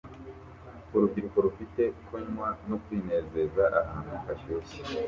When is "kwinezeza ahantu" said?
2.83-4.13